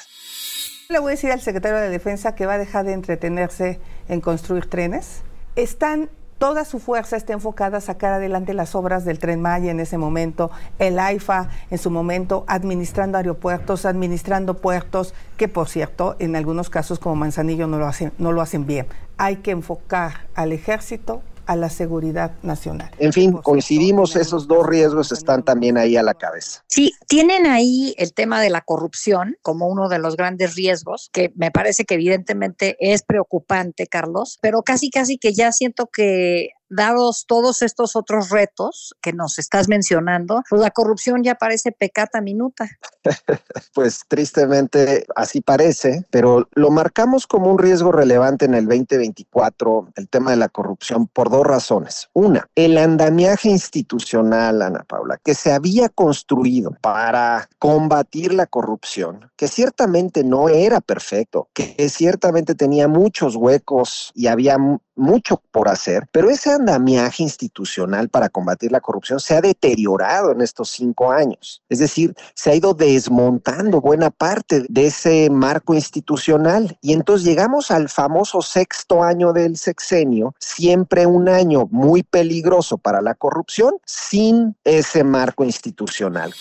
Le 0.88 0.98
voy 0.98 1.10
a 1.10 1.14
decir 1.16 1.30
al 1.30 1.40
secretario 1.40 1.78
de 1.78 1.90
Defensa 1.90 2.34
que 2.34 2.46
va 2.46 2.54
a 2.54 2.58
dejar 2.58 2.84
de 2.84 2.92
entretenerse 2.92 3.78
en 4.08 4.20
construir 4.20 4.68
trenes. 4.68 5.22
Están 5.54 6.08
toda 6.38 6.64
su 6.64 6.78
fuerza 6.78 7.16
está 7.16 7.32
enfocada 7.32 7.78
a 7.78 7.80
sacar 7.80 8.12
adelante 8.12 8.54
las 8.54 8.74
obras 8.74 9.04
del 9.04 9.18
Tren 9.18 9.42
Maya 9.42 9.70
en 9.70 9.80
ese 9.80 9.98
momento, 9.98 10.50
el 10.78 10.98
AIFA 10.98 11.48
en 11.70 11.78
su 11.78 11.90
momento, 11.90 12.44
administrando 12.46 13.18
aeropuertos, 13.18 13.84
administrando 13.84 14.54
puertos, 14.54 15.14
que 15.36 15.48
por 15.48 15.68
cierto, 15.68 16.16
en 16.20 16.36
algunos 16.36 16.70
casos 16.70 16.98
como 16.98 17.16
Manzanillo 17.16 17.66
no 17.66 17.78
lo 17.78 17.86
hacen, 17.86 18.12
no 18.18 18.32
lo 18.32 18.40
hacen 18.40 18.66
bien. 18.66 18.86
Hay 19.16 19.36
que 19.36 19.50
enfocar 19.50 20.28
al 20.34 20.52
ejército 20.52 21.22
a 21.48 21.56
la 21.56 21.70
seguridad 21.70 22.32
nacional. 22.42 22.90
En 22.98 23.14
fin, 23.14 23.32
coincidimos, 23.32 24.16
esos 24.16 24.46
dos 24.46 24.66
riesgos 24.66 25.12
están 25.12 25.42
también 25.42 25.78
ahí 25.78 25.96
a 25.96 26.02
la 26.02 26.12
cabeza. 26.12 26.62
Sí, 26.66 26.92
tienen 27.06 27.46
ahí 27.46 27.94
el 27.96 28.12
tema 28.12 28.42
de 28.42 28.50
la 28.50 28.60
corrupción 28.60 29.38
como 29.40 29.66
uno 29.66 29.88
de 29.88 29.98
los 29.98 30.14
grandes 30.14 30.56
riesgos, 30.56 31.08
que 31.10 31.32
me 31.36 31.50
parece 31.50 31.86
que 31.86 31.94
evidentemente 31.94 32.76
es 32.80 33.02
preocupante, 33.02 33.86
Carlos, 33.86 34.38
pero 34.42 34.62
casi, 34.62 34.90
casi 34.90 35.16
que 35.16 35.32
ya 35.32 35.50
siento 35.50 35.88
que 35.90 36.50
dados 36.68 37.24
todos 37.26 37.62
estos 37.62 37.96
otros 37.96 38.30
retos 38.30 38.94
que 39.00 39.12
nos 39.12 39.38
estás 39.38 39.68
mencionando, 39.68 40.42
pues 40.48 40.60
la 40.62 40.70
corrupción 40.70 41.22
ya 41.22 41.34
parece 41.34 41.72
pecata 41.72 42.20
minuta. 42.20 42.68
pues 43.74 44.02
tristemente 44.08 45.06
así 45.16 45.40
parece, 45.40 46.04
pero 46.10 46.48
lo 46.54 46.70
marcamos 46.70 47.26
como 47.26 47.50
un 47.50 47.58
riesgo 47.58 47.92
relevante 47.92 48.44
en 48.44 48.54
el 48.54 48.66
2024, 48.66 49.92
el 49.96 50.08
tema 50.08 50.30
de 50.30 50.36
la 50.36 50.48
corrupción, 50.48 51.06
por 51.06 51.30
dos 51.30 51.46
razones. 51.46 52.08
Una, 52.12 52.48
el 52.54 52.78
andamiaje 52.78 53.48
institucional, 53.48 54.62
Ana 54.62 54.84
Paula, 54.86 55.18
que 55.22 55.34
se 55.34 55.52
había 55.52 55.88
construido 55.88 56.76
para 56.80 57.48
combatir 57.58 58.34
la 58.34 58.46
corrupción, 58.46 59.30
que 59.36 59.48
ciertamente 59.48 60.24
no 60.24 60.48
era 60.48 60.80
perfecto, 60.80 61.48
que 61.52 61.88
ciertamente 61.88 62.54
tenía 62.54 62.88
muchos 62.88 63.36
huecos 63.36 64.12
y 64.14 64.26
había 64.26 64.56
mucho 64.98 65.42
por 65.50 65.68
hacer, 65.68 66.08
pero 66.12 66.30
ese 66.30 66.52
andamiaje 66.52 67.22
institucional 67.22 68.08
para 68.08 68.28
combatir 68.28 68.72
la 68.72 68.80
corrupción 68.80 69.20
se 69.20 69.34
ha 69.34 69.40
deteriorado 69.40 70.32
en 70.32 70.40
estos 70.40 70.70
cinco 70.70 71.10
años. 71.10 71.62
Es 71.68 71.78
decir, 71.78 72.14
se 72.34 72.50
ha 72.50 72.54
ido 72.54 72.74
desmontando 72.74 73.80
buena 73.80 74.10
parte 74.10 74.64
de 74.68 74.86
ese 74.86 75.30
marco 75.30 75.74
institucional. 75.74 76.76
Y 76.80 76.92
entonces 76.92 77.26
llegamos 77.26 77.70
al 77.70 77.88
famoso 77.88 78.42
sexto 78.42 79.02
año 79.02 79.32
del 79.32 79.56
sexenio, 79.56 80.34
siempre 80.38 81.06
un 81.06 81.28
año 81.28 81.68
muy 81.70 82.02
peligroso 82.02 82.78
para 82.78 83.00
la 83.00 83.14
corrupción, 83.14 83.74
sin 83.84 84.56
ese 84.64 85.04
marco 85.04 85.44
institucional. 85.44 86.34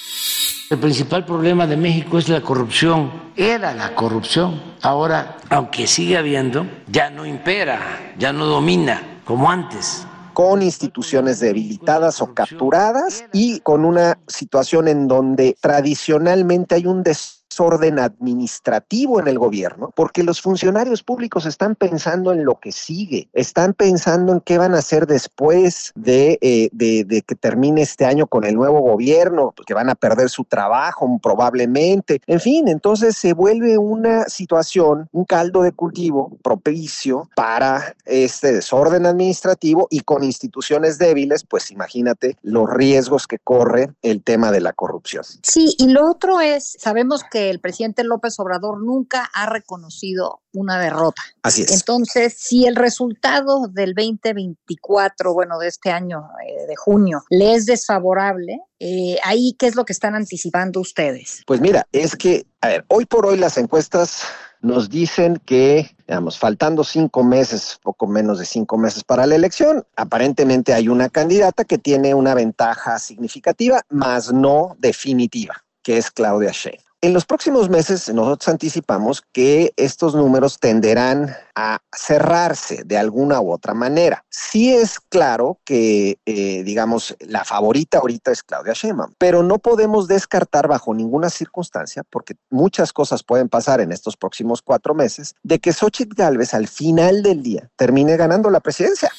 El 0.70 0.80
principal 0.80 1.24
problema 1.24 1.66
de 1.66 1.78
México 1.78 2.18
es 2.18 2.28
la 2.28 2.42
corrupción. 2.42 3.10
Era 3.38 3.74
la 3.74 3.96
corrupción. 3.96 4.62
Ahora, 4.82 5.38
aunque 5.50 5.88
sigue 5.88 6.18
habiendo, 6.18 6.68
ya 6.88 7.10
no 7.10 7.26
impera, 7.26 8.14
ya 8.18 8.34
no 8.34 8.46
domina 8.46 9.22
como 9.24 9.50
antes 9.50 10.06
con 10.34 10.62
instituciones 10.62 11.40
debilitadas 11.40 12.22
o 12.22 12.34
capturadas 12.34 13.24
y 13.34 13.62
con 13.62 13.86
una 13.86 14.20
situación 14.28 14.88
en 14.88 15.08
donde 15.08 15.58
tradicionalmente 15.60 16.76
hay 16.76 16.86
un 16.86 17.02
des 17.02 17.37
orden 17.60 18.00
administrativo 18.00 19.20
en 19.20 19.28
el 19.28 19.40
gobierno, 19.40 19.92
porque 19.96 20.24
los 20.24 20.42
funcionarios 20.42 21.04
públicos 21.04 21.46
están 21.46 21.76
pensando 21.76 22.32
en 22.32 22.46
lo 22.46 22.60
que 22.60 22.72
sigue, 22.72 23.30
están 23.34 23.74
pensando 23.74 24.34
en 24.34 24.42
qué 24.42 24.58
van 24.58 24.76
a 24.76 24.80
hacer 24.80 25.08
después 25.08 25.92
de, 25.96 26.38
eh, 26.42 26.70
de, 26.72 27.24
que 27.26 27.36
termine 27.36 27.82
este 27.82 28.06
año 28.06 28.28
con 28.28 28.44
el 28.44 28.56
nuevo 28.56 28.82
gobierno, 28.82 29.54
que 29.66 29.74
van 29.74 29.90
a 29.90 29.96
perder 29.96 30.30
su 30.30 30.44
trabajo 30.44 31.20
probablemente. 31.22 32.22
En 32.28 32.40
fin, 32.40 32.68
entonces 32.68 33.18
se 33.18 33.34
vuelve 33.34 33.78
una 33.78 34.26
situación, 34.26 35.10
un 35.12 35.26
caldo 35.26 35.64
de 35.64 35.72
cultivo 35.72 36.38
propicio 36.44 37.30
para 37.36 37.96
este 38.06 38.54
desorden 38.54 39.06
administrativo 39.06 39.88
y 39.90 40.02
con 40.02 40.24
instituciones 40.24 40.98
débiles, 40.98 41.44
pues 41.44 41.72
imagínate 41.72 42.38
los 42.42 42.70
riesgos 42.70 43.28
que 43.28 43.40
corre 43.40 43.90
el 44.02 44.24
tema 44.24 44.52
de 44.52 44.62
la 44.62 44.74
corrupción. 44.74 45.24
Sí, 45.44 45.76
y 45.78 45.90
lo 45.90 46.10
otro 46.10 46.40
es, 46.42 46.76
sabemos 46.80 47.24
que 47.24 47.37
el 47.38 47.60
presidente 47.60 48.04
López 48.04 48.40
Obrador 48.40 48.84
nunca 48.84 49.30
ha 49.34 49.48
reconocido 49.48 50.42
una 50.54 50.80
derrota. 50.80 51.22
Así 51.44 51.62
es. 51.62 51.72
Entonces, 51.72 52.36
si 52.38 52.66
el 52.66 52.76
resultado 52.76 53.68
del 53.68 53.94
2024, 53.94 55.34
bueno, 55.34 55.60
de 55.60 55.68
este 55.68 55.92
año, 55.92 56.30
eh, 56.46 56.68
de 56.68 56.76
junio, 56.76 57.24
le 57.30 57.54
es 57.54 57.66
desfavorable, 57.66 58.60
eh, 58.80 59.18
ahí, 59.24 59.56
¿qué 59.58 59.68
es 59.68 59.76
lo 59.76 59.86
que 59.86 59.94
están 59.94 60.16
anticipando 60.16 60.80
ustedes? 60.80 61.44
Pues 61.46 61.62
mira, 61.62 61.88
es 61.92 62.16
que, 62.16 62.46
a 62.62 62.68
ver, 62.68 62.86
hoy 62.90 63.06
por 63.06 63.26
hoy 63.26 63.38
las 63.38 63.58
encuestas 63.58 64.24
nos 64.62 64.90
dicen 64.90 65.42
que, 65.46 65.96
digamos, 66.08 66.38
faltando 66.38 66.84
cinco 66.84 67.24
meses, 67.24 67.80
poco 67.84 68.08
menos 68.08 68.40
de 68.40 68.46
cinco 68.46 68.78
meses 68.78 69.04
para 69.04 69.26
la 69.26 69.36
elección, 69.36 69.86
aparentemente 69.96 70.74
hay 70.74 70.90
una 70.90 71.10
candidata 71.10 71.64
que 71.64 71.78
tiene 71.78 72.14
una 72.14 72.34
ventaja 72.34 73.00
significativa, 73.00 73.82
más 73.90 74.34
no 74.34 74.76
definitiva, 74.80 75.64
que 75.84 75.98
es 75.98 76.12
Claudia 76.12 76.52
Sheinbaum. 76.52 76.87
En 77.00 77.14
los 77.14 77.26
próximos 77.26 77.70
meses 77.70 78.12
nosotros 78.12 78.48
anticipamos 78.48 79.22
que 79.32 79.72
estos 79.78 80.16
números 80.16 80.58
tenderán 80.60 81.36
a 81.54 81.78
cerrarse 81.96 82.82
de 82.86 82.98
alguna 82.98 83.40
u 83.40 83.52
otra 83.52 83.76
manera. 83.76 84.26
Sí 84.32 84.74
es 84.74 85.00
claro 85.00 85.60
que, 85.64 86.18
eh, 86.26 86.64
digamos, 86.64 87.16
la 87.20 87.46
favorita 87.46 88.00
ahorita 88.00 88.32
es 88.32 88.42
Claudia 88.42 88.74
Sheinbaum, 88.74 89.14
pero 89.20 89.44
no 89.44 89.60
podemos 89.60 90.08
descartar 90.08 90.68
bajo 90.68 90.96
ninguna 90.96 91.30
circunstancia, 91.30 92.02
porque 92.10 92.34
muchas 92.50 92.92
cosas 92.94 93.22
pueden 93.22 93.48
pasar 93.48 93.80
en 93.80 93.92
estos 93.92 94.18
próximos 94.18 94.64
cuatro 94.64 94.96
meses, 94.96 95.36
de 95.44 95.60
que 95.60 95.74
Xochitl 95.74 96.16
Gálvez 96.16 96.56
al 96.56 96.68
final 96.68 97.22
del 97.22 97.44
día 97.44 97.70
termine 97.76 98.18
ganando 98.18 98.50
la 98.50 98.60
presidencia. 98.60 99.12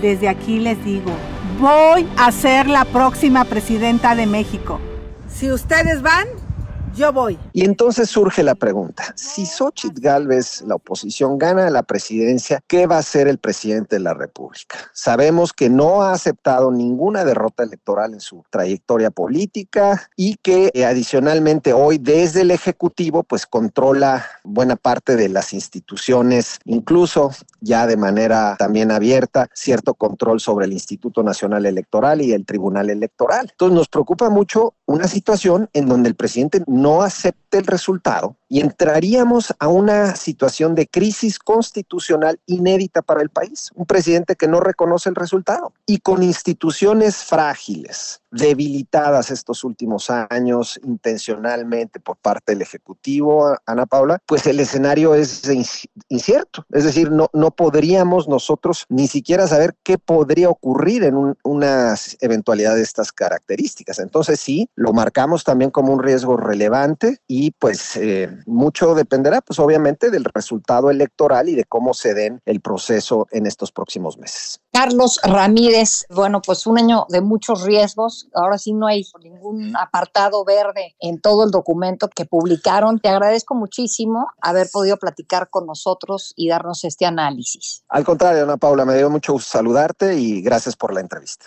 Desde 0.00 0.30
aquí 0.30 0.60
les 0.60 0.82
digo, 0.82 1.12
voy 1.60 2.08
a 2.16 2.32
ser 2.32 2.68
la 2.68 2.86
próxima 2.86 3.44
presidenta 3.44 4.14
de 4.14 4.24
México. 4.24 4.80
Si 5.28 5.52
ustedes 5.52 6.00
van, 6.00 6.26
Yo 6.96 7.12
voy. 7.12 7.38
Y 7.52 7.66
entonces 7.66 8.08
surge 8.08 8.42
la 8.42 8.54
pregunta, 8.54 9.12
si 9.16 9.44
Xochitl 9.44 10.00
Galvez, 10.00 10.62
la 10.62 10.76
oposición, 10.76 11.36
gana 11.36 11.68
la 11.68 11.82
presidencia, 11.82 12.62
¿qué 12.66 12.86
va 12.86 12.96
a 12.96 13.00
hacer 13.00 13.28
el 13.28 13.36
presidente 13.36 13.96
de 13.96 14.00
la 14.00 14.14
República? 14.14 14.78
Sabemos 14.94 15.52
que 15.52 15.68
no 15.68 16.00
ha 16.02 16.12
aceptado 16.12 16.70
ninguna 16.70 17.26
derrota 17.26 17.64
electoral 17.64 18.14
en 18.14 18.20
su 18.20 18.44
trayectoria 18.48 19.10
política 19.10 20.08
y 20.16 20.36
que 20.36 20.70
eh, 20.72 20.86
adicionalmente 20.86 21.74
hoy 21.74 21.98
desde 21.98 22.40
el 22.40 22.50
Ejecutivo 22.50 23.22
pues 23.24 23.44
controla 23.44 24.24
buena 24.42 24.76
parte 24.76 25.16
de 25.16 25.28
las 25.28 25.52
instituciones, 25.52 26.60
incluso 26.64 27.30
ya 27.60 27.86
de 27.86 27.98
manera 27.98 28.56
también 28.58 28.90
abierta, 28.90 29.50
cierto 29.52 29.92
control 29.92 30.40
sobre 30.40 30.64
el 30.64 30.72
Instituto 30.72 31.22
Nacional 31.22 31.66
Electoral 31.66 32.22
y 32.22 32.32
el 32.32 32.46
Tribunal 32.46 32.88
Electoral. 32.88 33.48
Entonces 33.50 33.76
nos 33.76 33.88
preocupa 33.88 34.30
mucho 34.30 34.72
una 34.86 35.08
situación 35.08 35.68
en 35.72 35.88
donde 35.88 36.08
el 36.08 36.14
presidente 36.14 36.62
no 36.66 37.02
acepte 37.02 37.58
el 37.58 37.66
resultado 37.66 38.36
y 38.48 38.60
entraríamos 38.60 39.54
a 39.58 39.68
una 39.68 40.14
situación 40.16 40.74
de 40.74 40.86
crisis 40.86 41.38
constitucional 41.38 42.38
inédita 42.46 43.02
para 43.02 43.22
el 43.22 43.30
país. 43.30 43.70
Un 43.74 43.86
presidente 43.86 44.36
que 44.36 44.48
no 44.48 44.60
reconoce 44.60 45.08
el 45.08 45.14
resultado 45.14 45.72
y 45.84 45.98
con 45.98 46.22
instituciones 46.22 47.16
frágiles, 47.16 48.20
debilitadas 48.30 49.30
estos 49.30 49.64
últimos 49.64 50.10
años 50.10 50.78
intencionalmente 50.84 52.00
por 52.00 52.16
parte 52.16 52.52
del 52.52 52.62
Ejecutivo, 52.62 53.56
Ana 53.66 53.86
Paula, 53.86 54.18
pues 54.26 54.46
el 54.46 54.60
escenario 54.60 55.14
es 55.14 55.42
incierto. 56.08 56.64
Es 56.70 56.84
decir, 56.84 57.10
no, 57.10 57.30
no 57.32 57.50
podríamos 57.50 58.28
nosotros 58.28 58.86
ni 58.88 59.08
siquiera 59.08 59.46
saber 59.46 59.74
qué 59.82 59.98
podría 59.98 60.50
ocurrir 60.50 61.04
en 61.04 61.36
una 61.42 61.94
eventualidad 62.20 62.74
de 62.74 62.82
estas 62.82 63.12
características. 63.12 63.98
Entonces 63.98 64.38
sí, 64.38 64.68
lo 64.74 64.92
marcamos 64.92 65.44
también 65.44 65.70
como 65.70 65.92
un 65.92 66.02
riesgo 66.02 66.36
relevante 66.36 67.18
y 67.26 67.52
pues... 67.52 67.96
Eh, 67.96 68.35
mucho 68.46 68.94
dependerá, 68.94 69.40
pues 69.40 69.58
obviamente, 69.58 70.10
del 70.10 70.24
resultado 70.24 70.90
electoral 70.90 71.48
y 71.48 71.54
de 71.54 71.64
cómo 71.64 71.94
se 71.94 72.14
den 72.14 72.40
el 72.44 72.60
proceso 72.60 73.26
en 73.30 73.46
estos 73.46 73.72
próximos 73.72 74.18
meses. 74.18 74.60
Carlos 74.72 75.18
Ramírez, 75.22 76.04
bueno, 76.10 76.42
pues 76.42 76.66
un 76.66 76.78
año 76.78 77.06
de 77.08 77.20
muchos 77.20 77.62
riesgos. 77.62 78.28
Ahora 78.34 78.58
sí 78.58 78.72
no 78.72 78.86
hay 78.86 79.04
ningún 79.22 79.76
apartado 79.76 80.44
verde 80.44 80.94
en 81.00 81.20
todo 81.20 81.44
el 81.44 81.50
documento 81.50 82.08
que 82.08 82.26
publicaron. 82.26 82.98
Te 82.98 83.08
agradezco 83.08 83.54
muchísimo 83.54 84.28
haber 84.40 84.68
podido 84.70 84.96
platicar 84.98 85.48
con 85.50 85.66
nosotros 85.66 86.32
y 86.36 86.48
darnos 86.48 86.84
este 86.84 87.06
análisis. 87.06 87.84
Al 87.88 88.04
contrario, 88.04 88.42
Ana 88.42 88.56
Paula, 88.56 88.84
me 88.84 88.96
dio 88.96 89.10
mucho 89.10 89.32
gusto 89.32 89.50
saludarte 89.50 90.16
y 90.16 90.42
gracias 90.42 90.76
por 90.76 90.92
la 90.92 91.00
entrevista. 91.00 91.46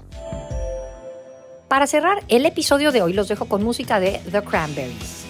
Para 1.71 1.87
cerrar 1.87 2.21
el 2.27 2.45
episodio 2.45 2.91
de 2.91 3.01
hoy 3.01 3.13
los 3.13 3.29
dejo 3.29 3.45
con 3.45 3.63
música 3.63 4.01
de 4.01 4.19
The 4.29 4.41
Cranberries. 4.41 5.20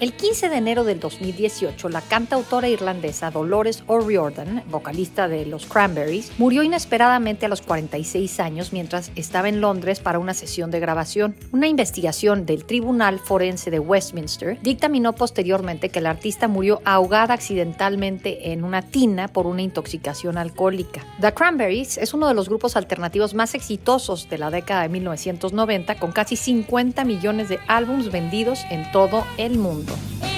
El 0.00 0.12
15 0.12 0.48
de 0.48 0.56
enero 0.58 0.84
del 0.84 1.00
2018, 1.00 1.88
la 1.88 2.00
cantautora 2.00 2.68
irlandesa 2.68 3.32
Dolores 3.32 3.82
O'Riordan, 3.88 4.62
vocalista 4.70 5.26
de 5.26 5.44
los 5.44 5.66
Cranberries, 5.66 6.30
murió 6.38 6.62
inesperadamente 6.62 7.46
a 7.46 7.48
los 7.48 7.62
46 7.62 8.38
años 8.38 8.72
mientras 8.72 9.10
estaba 9.16 9.48
en 9.48 9.60
Londres 9.60 9.98
para 9.98 10.20
una 10.20 10.34
sesión 10.34 10.70
de 10.70 10.78
grabación. 10.78 11.34
Una 11.50 11.66
investigación 11.66 12.46
del 12.46 12.64
Tribunal 12.64 13.18
Forense 13.18 13.72
de 13.72 13.80
Westminster 13.80 14.60
dictaminó 14.62 15.14
posteriormente 15.16 15.88
que 15.88 16.00
la 16.00 16.10
artista 16.10 16.46
murió 16.46 16.80
ahogada 16.84 17.34
accidentalmente 17.34 18.52
en 18.52 18.62
una 18.62 18.82
tina 18.82 19.26
por 19.26 19.48
una 19.48 19.62
intoxicación 19.62 20.38
alcohólica. 20.38 21.04
The 21.20 21.34
Cranberries 21.34 21.98
es 21.98 22.14
uno 22.14 22.28
de 22.28 22.34
los 22.34 22.48
grupos 22.48 22.76
alternativos 22.76 23.34
más 23.34 23.56
exitosos 23.56 24.28
de 24.30 24.38
la 24.38 24.52
década 24.52 24.82
de 24.82 24.90
1990 24.90 25.96
con 25.96 26.12
casi 26.12 26.36
50 26.36 27.02
millones 27.02 27.48
de 27.48 27.58
álbumes 27.66 28.12
vendidos 28.12 28.60
en 28.70 28.88
todo 28.92 29.24
el 29.38 29.58
mundo. 29.58 29.87
tiempo. 29.88 30.37